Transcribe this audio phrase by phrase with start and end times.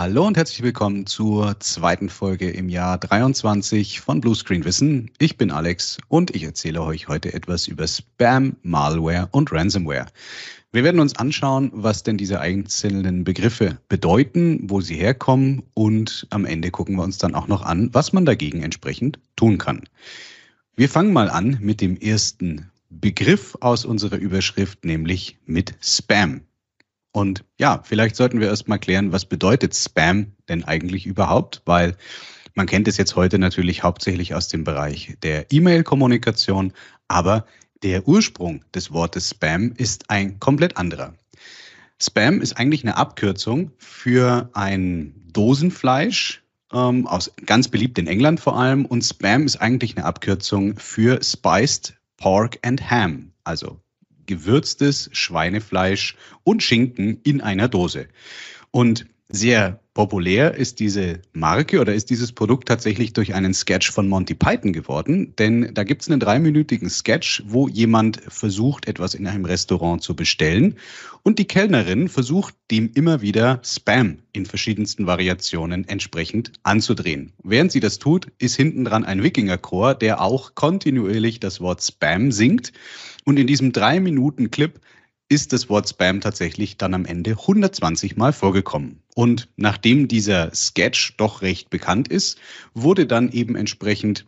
[0.00, 5.10] Hallo und herzlich willkommen zur zweiten Folge im Jahr 23 von Bluescreen Wissen.
[5.18, 10.06] Ich bin Alex und ich erzähle euch heute etwas über Spam, Malware und Ransomware.
[10.72, 16.46] Wir werden uns anschauen, was denn diese einzelnen Begriffe bedeuten, wo sie herkommen und am
[16.46, 19.82] Ende gucken wir uns dann auch noch an, was man dagegen entsprechend tun kann.
[20.76, 26.40] Wir fangen mal an mit dem ersten Begriff aus unserer Überschrift, nämlich mit Spam.
[27.12, 31.62] Und ja, vielleicht sollten wir erst mal klären, was bedeutet Spam denn eigentlich überhaupt?
[31.64, 31.96] Weil
[32.54, 36.72] man kennt es jetzt heute natürlich hauptsächlich aus dem Bereich der E-Mail-Kommunikation,
[37.08, 37.46] aber
[37.82, 41.14] der Ursprung des Wortes Spam ist ein komplett anderer.
[42.00, 46.42] Spam ist eigentlich eine Abkürzung für ein Dosenfleisch,
[46.72, 48.86] ähm, aus, ganz beliebt in England vor allem.
[48.86, 53.80] Und Spam ist eigentlich eine Abkürzung für Spiced Pork and Ham, also
[54.30, 58.06] gewürztes Schweinefleisch und Schinken in einer Dose.
[58.70, 64.08] Und sehr populär ist diese Marke oder ist dieses Produkt tatsächlich durch einen Sketch von
[64.08, 65.34] Monty Python geworden.
[65.38, 70.16] Denn da gibt es einen dreiminütigen Sketch, wo jemand versucht, etwas in einem Restaurant zu
[70.16, 70.76] bestellen.
[71.22, 77.34] Und die Kellnerin versucht, dem immer wieder Spam in verschiedensten Variationen entsprechend anzudrehen.
[77.44, 82.32] Während sie das tut, ist hinten dran ein Wikingerchor, der auch kontinuierlich das Wort Spam
[82.32, 82.72] singt.
[83.26, 84.80] Und in diesem drei Minuten Clip
[85.30, 89.00] ist das Wort Spam tatsächlich dann am Ende 120 Mal vorgekommen.
[89.14, 92.38] Und nachdem dieser Sketch doch recht bekannt ist,
[92.74, 94.26] wurde dann eben entsprechend,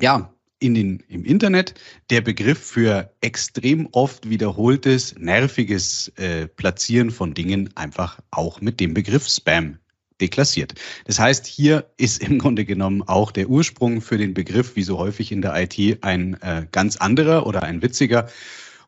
[0.00, 1.74] ja, in den, im Internet
[2.10, 8.94] der Begriff für extrem oft wiederholtes, nerviges äh, Platzieren von Dingen einfach auch mit dem
[8.94, 9.78] Begriff Spam
[10.20, 10.74] deklassiert.
[11.06, 14.98] Das heißt, hier ist im Grunde genommen auch der Ursprung für den Begriff, wie so
[14.98, 18.28] häufig in der IT, ein äh, ganz anderer oder ein witziger.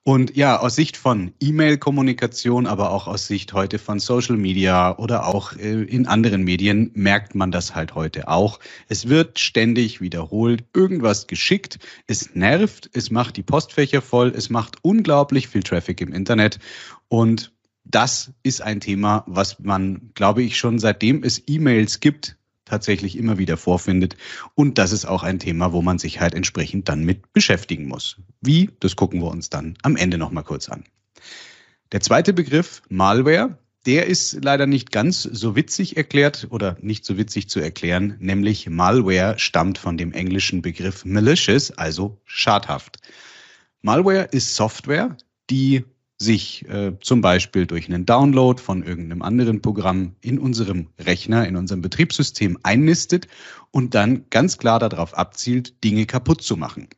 [0.07, 5.27] Und ja, aus Sicht von E-Mail-Kommunikation, aber auch aus Sicht heute von Social Media oder
[5.27, 8.61] auch äh, in anderen Medien merkt man das halt heute auch.
[8.89, 14.77] Es wird ständig wiederholt, irgendwas geschickt, es nervt, es macht die Postfächer voll, es macht
[14.83, 16.59] unglaublich viel Traffic im Internet
[17.09, 17.55] und
[17.85, 23.39] das ist ein Thema, was man, glaube ich, schon seitdem es E-Mails gibt, tatsächlich immer
[23.39, 24.17] wieder vorfindet.
[24.55, 28.17] Und das ist auch ein Thema, wo man sich halt entsprechend dann mit beschäftigen muss.
[28.41, 28.71] Wie?
[28.81, 30.85] Das gucken wir uns dann am Ende nochmal kurz an.
[31.93, 37.19] Der zweite Begriff, Malware, der ist leider nicht ganz so witzig erklärt oder nicht so
[37.19, 42.99] witzig zu erklären, nämlich Malware stammt von dem englischen Begriff malicious, also schadhaft.
[43.83, 45.17] Malware ist Software,
[45.51, 45.85] die
[46.25, 51.57] sich äh, zum Beispiel durch einen Download von irgendeinem anderen Programm in unserem Rechner, in
[51.57, 53.29] unserem Betriebssystem einnistet
[53.71, 56.89] und dann ganz klar darauf abzielt, Dinge kaputt zu machen.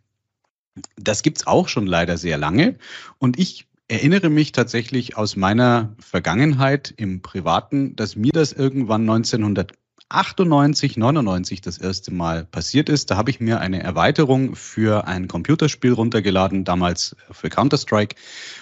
[0.96, 2.76] Das gibt's auch schon leider sehr lange
[3.18, 9.72] und ich erinnere mich tatsächlich aus meiner Vergangenheit im Privaten, dass mir das irgendwann 1900
[10.08, 13.10] 98, 99 das erste Mal passiert ist.
[13.10, 18.14] Da habe ich mir eine Erweiterung für ein Computerspiel runtergeladen, damals für Counter-Strike.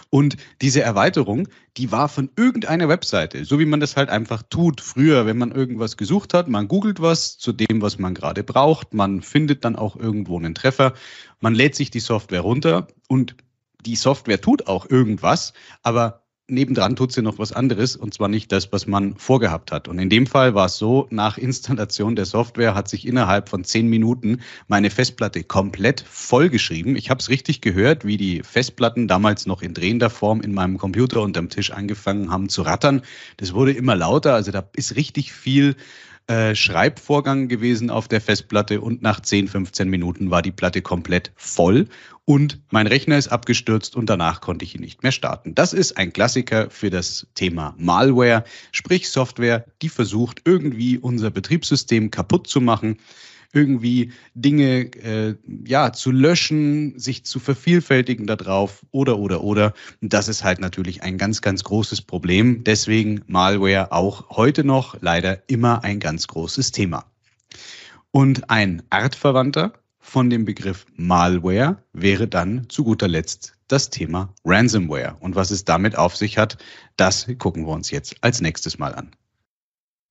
[0.09, 4.81] Und diese Erweiterung, die war von irgendeiner Webseite, so wie man das halt einfach tut
[4.81, 6.49] früher, wenn man irgendwas gesucht hat.
[6.49, 8.94] Man googelt was zu dem, was man gerade braucht.
[8.94, 10.94] Man findet dann auch irgendwo einen Treffer.
[11.41, 13.37] Man lädt sich die Software runter und
[13.84, 18.53] die Software tut auch irgendwas, aber nebendran tut sie noch was anderes und zwar nicht
[18.53, 19.88] das, was man vorgehabt hat.
[19.88, 23.65] Und in dem Fall war es so, nach Installation der Software hat sich innerhalb von
[23.65, 26.97] zehn Minuten meine Festplatte komplett vollgeschrieben.
[26.97, 30.77] Ich habe es richtig gehört, wie die Festplatten damals noch in drehender Form in meinem
[30.77, 33.03] Computer unterm Tisch angefangen haben zu rattern.
[33.38, 35.76] Das wurde immer lauter, also da ist richtig viel
[36.27, 41.33] äh, Schreibvorgang gewesen auf der Festplatte und nach 10, 15 Minuten war die Platte komplett
[41.37, 41.89] voll
[42.25, 45.55] und mein Rechner ist abgestürzt und danach konnte ich ihn nicht mehr starten.
[45.55, 52.11] Das ist ein Klassiker für das Thema Malware, sprich Software, die versucht irgendwie unser Betriebssystem
[52.11, 52.97] kaputt zu machen
[53.54, 59.73] irgendwie Dinge äh, ja zu löschen, sich zu vervielfältigen darauf oder oder oder.
[60.00, 62.64] Das ist halt natürlich ein ganz ganz großes Problem.
[62.64, 67.05] Deswegen Malware auch heute noch leider immer ein ganz großes Thema.
[68.11, 75.17] Und ein artverwandter von dem Begriff Malware wäre dann zu guter Letzt das Thema Ransomware.
[75.20, 76.58] Und was es damit auf sich hat,
[76.96, 79.11] das gucken wir uns jetzt als nächstes mal an.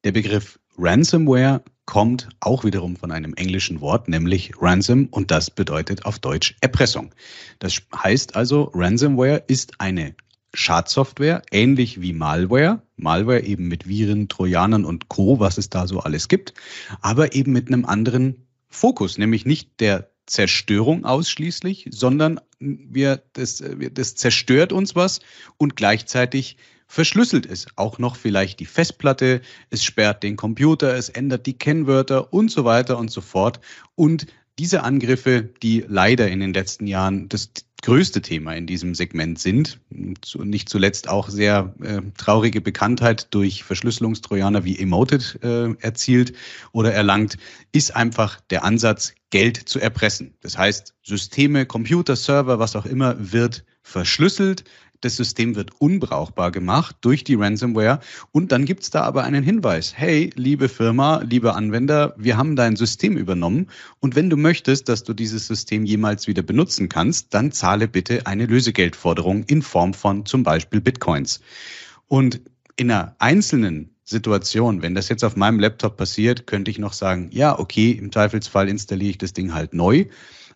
[0.03, 6.05] Der Begriff Ransomware kommt auch wiederum von einem englischen Wort, nämlich Ransom, und das bedeutet
[6.05, 7.13] auf Deutsch Erpressung.
[7.59, 10.15] Das heißt also, Ransomware ist eine
[10.53, 12.81] Schadsoftware, ähnlich wie Malware.
[12.95, 16.53] Malware eben mit Viren, Trojanern und Co., was es da so alles gibt,
[17.01, 23.61] aber eben mit einem anderen Fokus, nämlich nicht der Zerstörung ausschließlich, sondern wir, das,
[23.91, 25.19] das zerstört uns was
[25.57, 26.57] und gleichzeitig
[26.93, 29.41] verschlüsselt es auch noch vielleicht die Festplatte,
[29.71, 33.59] es sperrt den Computer, es ändert die Kennwörter und so weiter und so fort.
[33.95, 34.27] Und
[34.59, 37.49] diese Angriffe, die leider in den letzten Jahren das
[37.81, 44.63] größte Thema in diesem Segment sind, nicht zuletzt auch sehr äh, traurige Bekanntheit durch Verschlüsselungstrojaner
[44.63, 46.33] wie Emoted äh, erzielt
[46.73, 47.39] oder erlangt,
[47.71, 50.35] ist einfach der Ansatz, Geld zu erpressen.
[50.41, 54.63] Das heißt, Systeme, Computer, Server, was auch immer, wird verschlüsselt
[55.03, 57.99] das System wird unbrauchbar gemacht durch die Ransomware.
[58.31, 59.93] Und dann gibt es da aber einen Hinweis.
[59.95, 63.67] Hey, liebe Firma, liebe Anwender, wir haben dein System übernommen.
[63.99, 68.25] Und wenn du möchtest, dass du dieses System jemals wieder benutzen kannst, dann zahle bitte
[68.25, 71.41] eine Lösegeldforderung in Form von zum Beispiel Bitcoins.
[72.07, 72.41] Und
[72.75, 77.29] in einer einzelnen Situation, wenn das jetzt auf meinem Laptop passiert, könnte ich noch sagen,
[77.31, 80.05] ja, okay, im Zweifelsfall installiere ich das Ding halt neu.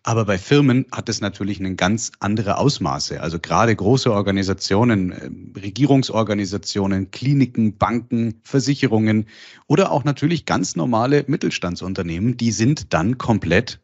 [0.08, 3.20] Aber bei Firmen hat es natürlich eine ganz andere Ausmaße.
[3.20, 9.26] Also gerade große Organisationen, äh, Regierungsorganisationen, Kliniken, Banken, Versicherungen
[9.66, 13.80] oder auch natürlich ganz normale Mittelstandsunternehmen, die sind dann komplett,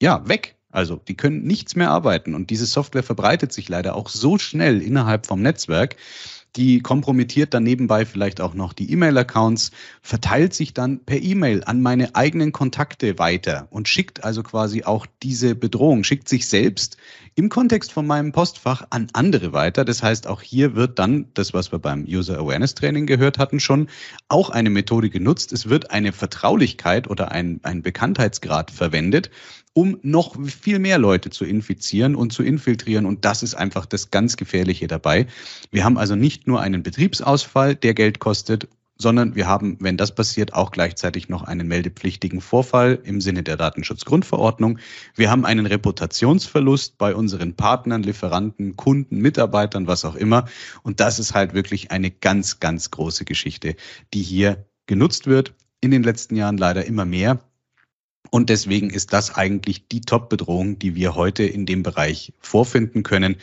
[0.00, 0.56] ja, weg.
[0.70, 2.34] Also die können nichts mehr arbeiten.
[2.34, 5.96] Und diese Software verbreitet sich leider auch so schnell innerhalb vom Netzwerk,
[6.58, 9.70] die kompromittiert dann nebenbei vielleicht auch noch die E-Mail-Accounts,
[10.02, 15.06] verteilt sich dann per E-Mail an meine eigenen Kontakte weiter und schickt also quasi auch
[15.22, 16.96] diese Bedrohung, schickt sich selbst
[17.36, 19.84] im Kontext von meinem Postfach an andere weiter.
[19.84, 23.60] Das heißt, auch hier wird dann das, was wir beim User Awareness Training gehört hatten,
[23.60, 23.88] schon
[24.26, 25.52] auch eine Methode genutzt.
[25.52, 29.30] Es wird eine Vertraulichkeit oder ein, ein Bekanntheitsgrad verwendet,
[29.72, 33.06] um noch viel mehr Leute zu infizieren und zu infiltrieren.
[33.06, 35.28] Und das ist einfach das ganz Gefährliche dabei.
[35.70, 38.66] Wir haben also nicht nur einen Betriebsausfall, der Geld kostet,
[39.00, 43.56] sondern wir haben, wenn das passiert, auch gleichzeitig noch einen meldepflichtigen Vorfall im Sinne der
[43.56, 44.80] Datenschutzgrundverordnung.
[45.14, 50.46] Wir haben einen Reputationsverlust bei unseren Partnern, Lieferanten, Kunden, Mitarbeitern, was auch immer.
[50.82, 53.76] Und das ist halt wirklich eine ganz, ganz große Geschichte,
[54.12, 55.54] die hier genutzt wird.
[55.80, 57.38] In den letzten Jahren leider immer mehr.
[58.30, 63.36] Und deswegen ist das eigentlich die Top-Bedrohung, die wir heute in dem Bereich vorfinden können.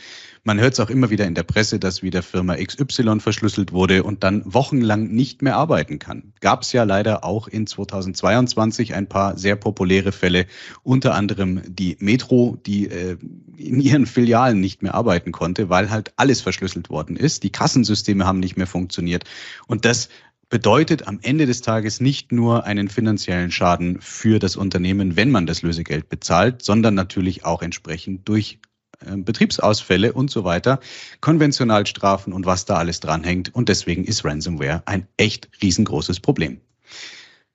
[0.46, 4.04] Man hört es auch immer wieder in der Presse, dass wieder Firma XY verschlüsselt wurde
[4.04, 6.32] und dann wochenlang nicht mehr arbeiten kann.
[6.40, 10.46] Gab es ja leider auch in 2022 ein paar sehr populäre Fälle,
[10.84, 13.16] unter anderem die Metro, die äh,
[13.56, 17.42] in ihren Filialen nicht mehr arbeiten konnte, weil halt alles verschlüsselt worden ist.
[17.42, 19.24] Die Kassensysteme haben nicht mehr funktioniert.
[19.66, 20.08] Und das
[20.48, 25.46] bedeutet am Ende des Tages nicht nur einen finanziellen Schaden für das Unternehmen, wenn man
[25.46, 28.60] das Lösegeld bezahlt, sondern natürlich auch entsprechend durch
[29.00, 30.80] äh, Betriebsausfälle und so weiter,
[31.20, 33.54] Konventionalstrafen und was da alles dranhängt.
[33.54, 36.60] Und deswegen ist Ransomware ein echt riesengroßes Problem.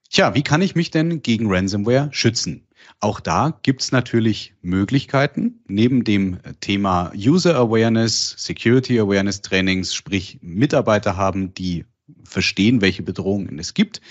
[0.09, 2.67] Tja, wie kann ich mich denn gegen Ransomware schützen?
[2.99, 5.61] Auch da gibt's natürlich Möglichkeiten.
[5.67, 11.85] Neben dem Thema User Awareness, Security Awareness Trainings, sprich Mitarbeiter haben, die
[12.23, 14.01] verstehen, welche Bedrohungen es gibt.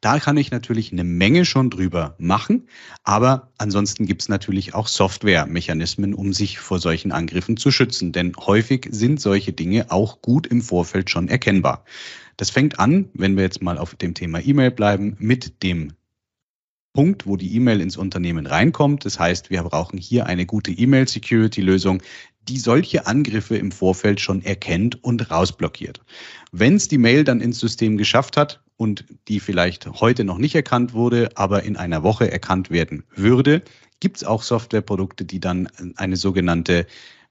[0.00, 2.68] Da kann ich natürlich eine Menge schon drüber machen,
[3.02, 8.32] aber ansonsten gibt es natürlich auch Softwaremechanismen, um sich vor solchen Angriffen zu schützen, denn
[8.36, 11.84] häufig sind solche Dinge auch gut im Vorfeld schon erkennbar.
[12.36, 15.92] Das fängt an, wenn wir jetzt mal auf dem Thema E-Mail bleiben, mit dem
[16.98, 19.04] Punkt, wo die E-Mail ins Unternehmen reinkommt.
[19.04, 22.02] Das heißt, wir brauchen hier eine gute E-Mail-Security-Lösung,
[22.48, 26.00] die solche Angriffe im Vorfeld schon erkennt und rausblockiert.
[26.50, 30.54] Wenn es die Mail dann ins System geschafft hat und die vielleicht heute noch nicht
[30.54, 33.62] erkannt wurde, aber in einer Woche erkannt werden würde,
[34.00, 36.86] gibt es auch Softwareprodukte, die dann eine sogenannte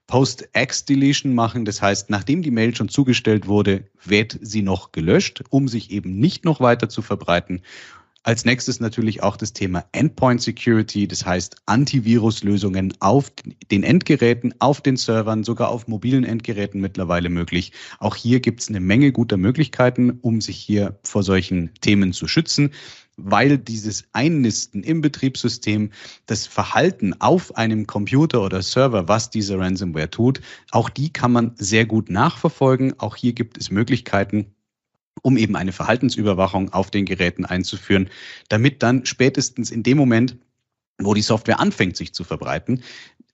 [0.06, 1.64] Post-X-Deletion machen.
[1.64, 6.18] Das heißt, nachdem die Mail schon zugestellt wurde, wird sie noch gelöscht, um sich eben
[6.18, 7.62] nicht noch weiter zu verbreiten.
[8.28, 13.32] Als nächstes natürlich auch das Thema Endpoint Security, das heißt Antiviruslösungen auf
[13.70, 17.72] den Endgeräten, auf den Servern, sogar auf mobilen Endgeräten mittlerweile möglich.
[18.00, 22.28] Auch hier gibt es eine Menge guter Möglichkeiten, um sich hier vor solchen Themen zu
[22.28, 22.72] schützen
[23.20, 25.90] weil dieses Einnisten im Betriebssystem,
[26.26, 31.50] das Verhalten auf einem Computer oder Server, was diese Ransomware tut, auch die kann man
[31.56, 32.94] sehr gut nachverfolgen.
[33.00, 34.54] Auch hier gibt es Möglichkeiten,
[35.22, 38.10] um eben eine Verhaltensüberwachung auf den Geräten einzuführen,
[38.48, 40.36] damit dann spätestens in dem Moment,
[40.98, 42.82] wo die Software anfängt, sich zu verbreiten,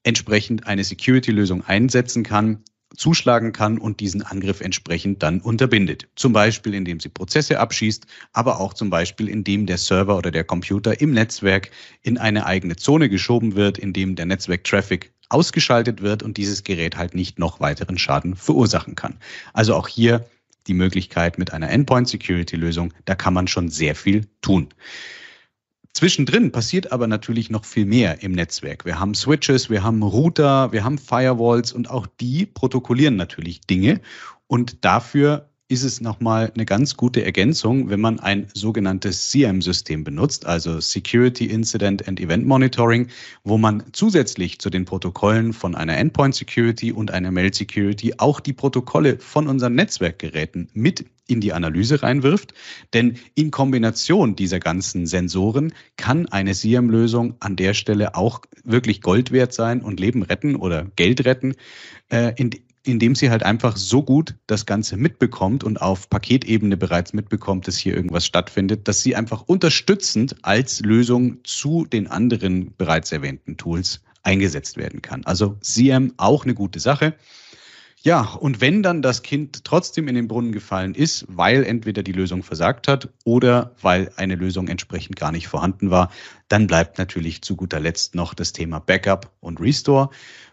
[0.03, 2.63] entsprechend eine Security-Lösung einsetzen kann,
[2.97, 6.07] zuschlagen kann und diesen Angriff entsprechend dann unterbindet.
[6.15, 10.45] Zum Beispiel, indem sie Prozesse abschießt, aber auch zum Beispiel, indem der Server oder der
[10.45, 11.71] Computer im Netzwerk
[12.03, 17.15] in eine eigene Zone geschoben wird, indem der Netzwerk-Traffic ausgeschaltet wird und dieses Gerät halt
[17.15, 19.17] nicht noch weiteren Schaden verursachen kann.
[19.53, 20.25] Also auch hier
[20.67, 22.93] die Möglichkeit mit einer Endpoint-Security-Lösung.
[23.05, 24.69] Da kann man schon sehr viel tun.
[25.93, 28.85] Zwischendrin passiert aber natürlich noch viel mehr im Netzwerk.
[28.85, 34.01] Wir haben Switches, wir haben Router, wir haben Firewalls und auch die protokollieren natürlich Dinge.
[34.49, 40.45] Und dafür ist es nochmal eine ganz gute Ergänzung, wenn man ein sogenanntes CM-System benutzt,
[40.45, 43.09] also Security Incident and Event Monitoring,
[43.45, 48.41] wo man zusätzlich zu den Protokollen von einer Endpoint Security und einer Mail Security auch
[48.41, 52.53] die Protokolle von unseren Netzwerkgeräten mit in die Analyse reinwirft.
[52.93, 59.33] Denn in Kombination dieser ganzen Sensoren kann eine CM-Lösung an der Stelle auch wirklich Gold
[59.33, 61.55] wert sein und Leben retten oder Geld retten,
[62.11, 62.35] äh,
[62.85, 67.77] indem sie halt einfach so gut das Ganze mitbekommt und auf Paketebene bereits mitbekommt, dass
[67.77, 74.03] hier irgendwas stattfindet, dass sie einfach unterstützend als Lösung zu den anderen bereits erwähnten Tools
[74.23, 75.25] eingesetzt werden kann.
[75.25, 77.15] Also CM auch eine gute Sache.
[78.03, 82.13] Ja, und wenn dann das Kind trotzdem in den Brunnen gefallen ist, weil entweder die
[82.13, 86.11] Lösung versagt hat oder weil eine Lösung entsprechend gar nicht vorhanden war,
[86.49, 90.11] dann bleibt natürlich zu guter Letzt noch das Thema Backup und Restore.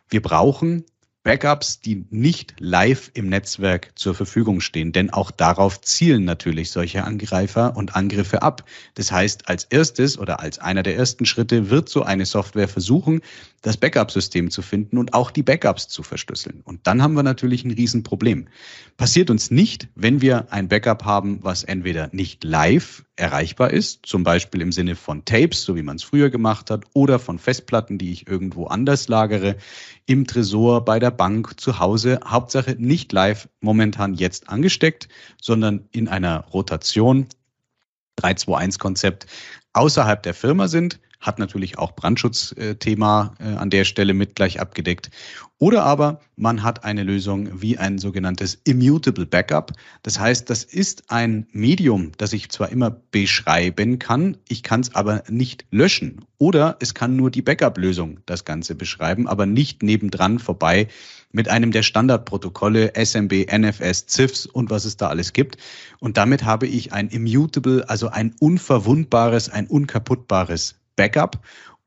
[0.08, 0.86] Wir brauchen
[1.24, 4.92] Backups, die nicht live im Netzwerk zur Verfügung stehen.
[4.92, 8.64] Denn auch darauf zielen natürlich solche Angreifer und Angriffe ab.
[8.96, 13.22] Das heißt, als erstes oder als einer der ersten Schritte wird so eine Software versuchen,
[13.62, 16.62] das Backup-System zu finden und auch die Backups zu verschlüsseln.
[16.64, 18.48] Und dann haben wir natürlich ein Riesenproblem.
[18.98, 24.24] Passiert uns nicht, wenn wir ein Backup haben, was entweder nicht live erreichbar ist, zum
[24.24, 28.00] Beispiel im Sinne von Tapes, so wie man es früher gemacht hat, oder von Festplatten,
[28.00, 29.58] die ich irgendwo anders lagere,
[30.08, 32.20] im Tresor, bei der Bank, zu Hause.
[32.26, 35.08] Hauptsache nicht live momentan jetzt angesteckt,
[35.40, 37.28] sondern in einer Rotation
[38.20, 39.28] 3-2-1-Konzept
[39.74, 45.12] außerhalb der Firma sind hat natürlich auch Brandschutzthema äh, an der Stelle mit gleich abgedeckt.
[45.60, 49.74] Oder aber man hat eine Lösung wie ein sogenanntes Immutable Backup.
[50.02, 54.96] Das heißt, das ist ein Medium, das ich zwar immer beschreiben kann, ich kann es
[54.96, 56.26] aber nicht löschen.
[56.40, 60.88] Oder es kann nur die Backup-Lösung das Ganze beschreiben, aber nicht nebendran vorbei
[61.32, 65.58] mit einem der Standardprotokolle SMB, NFS, CIFS und was es da alles gibt.
[66.00, 71.42] Und damit habe ich ein immutable, also ein unverwundbares, ein unkaputtbares Backup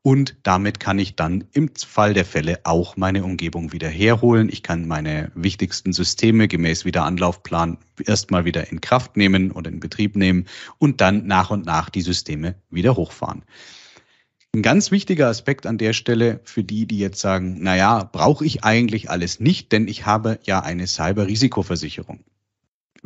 [0.05, 4.49] und damit kann ich dann im Fall der Fälle auch meine Umgebung wieder herholen.
[4.51, 9.79] Ich kann meine wichtigsten Systeme gemäß wieder Anlaufplan erstmal wieder in Kraft nehmen oder in
[9.79, 10.45] Betrieb nehmen
[10.77, 13.41] und dann nach und nach die Systeme wieder hochfahren.
[14.53, 18.45] Ein ganz wichtiger Aspekt an der Stelle für die, die jetzt sagen, na ja, brauche
[18.45, 22.19] ich eigentlich alles nicht, denn ich habe ja eine Cyber-Risikoversicherung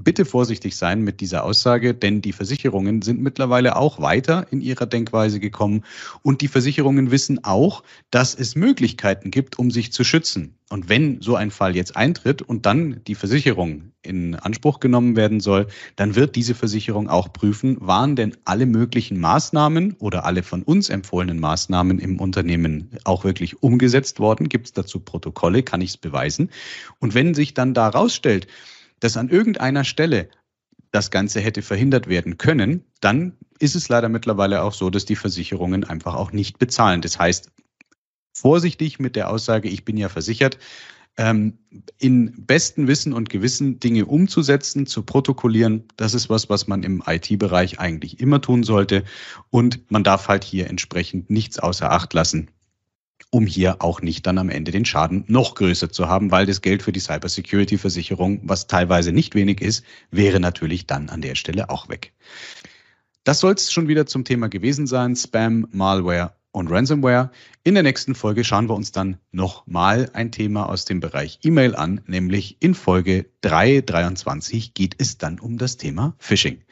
[0.04, 4.86] bitte vorsichtig sein mit dieser Aussage, denn die Versicherungen sind mittlerweile auch weiter in ihrer
[4.86, 5.84] Denkweise gekommen
[6.22, 10.56] und die Versicherungen wissen auch, dass es Möglichkeiten gibt, um sich zu schützen.
[10.70, 15.40] Und wenn so ein Fall jetzt eintritt und dann die Versicherung in Anspruch genommen werden
[15.40, 20.62] soll, dann wird diese Versicherung auch prüfen, waren denn alle möglichen Maßnahmen oder alle von
[20.62, 24.48] uns empfohlenen Maßnahmen im Unternehmen auch wirklich umgesetzt worden?
[24.48, 25.64] Gibt es dazu Protokolle?
[25.64, 26.52] Kann ich es beweisen?
[27.00, 28.48] Und wenn sich dann da rausstellt,
[29.00, 30.30] dass an irgendeiner Stelle
[30.92, 35.16] das Ganze hätte verhindert werden können, dann ist es leider mittlerweile auch so, dass die
[35.16, 37.02] Versicherungen einfach auch nicht bezahlen.
[37.02, 37.52] Das heißt,
[38.34, 40.58] vorsichtig mit der Aussage, ich bin ja versichert,
[41.18, 41.58] ähm,
[41.98, 47.04] in besten Wissen und Gewissen Dinge umzusetzen, zu protokollieren, das ist was, was man im
[47.06, 49.04] IT-Bereich eigentlich immer tun sollte.
[49.50, 52.50] Und man darf halt hier entsprechend nichts außer Acht lassen,
[53.32, 56.62] um hier auch nicht dann am Ende den Schaden noch größer zu haben, weil das
[56.62, 61.70] Geld für die Cybersecurity-Versicherung, was teilweise nicht wenig ist, wäre natürlich dann an der Stelle
[61.70, 62.14] auch weg.
[63.24, 65.16] Das soll es schon wieder zum Thema gewesen sein.
[65.16, 67.32] Spam, Malware und Ransomware.
[67.64, 71.76] In der nächsten Folge schauen wir uns dann nochmal ein Thema aus dem Bereich E-Mail
[71.76, 76.64] an, nämlich in Folge 323 geht es dann um das Thema Phishing.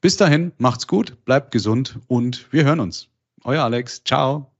[0.00, 3.08] Bis dahin, macht's gut, bleibt gesund und wir hören uns.
[3.42, 4.53] Euer Alex, ciao.